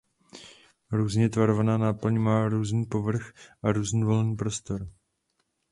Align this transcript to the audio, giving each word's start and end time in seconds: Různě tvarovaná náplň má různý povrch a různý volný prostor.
Různě 0.91 1.29
tvarovaná 1.29 1.77
náplň 1.77 2.17
má 2.17 2.49
různý 2.49 2.85
povrch 2.85 3.33
a 3.63 3.71
různý 3.71 4.03
volný 4.03 4.35
prostor. 4.35 4.87